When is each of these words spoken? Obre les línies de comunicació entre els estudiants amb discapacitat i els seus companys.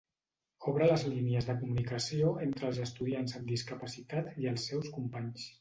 Obre 0.71 0.87
les 0.91 1.03
línies 1.09 1.49
de 1.49 1.55
comunicació 1.59 2.33
entre 2.47 2.67
els 2.71 2.81
estudiants 2.87 3.39
amb 3.41 3.55
discapacitat 3.55 4.35
i 4.47 4.53
els 4.55 4.69
seus 4.73 4.93
companys. 4.99 5.49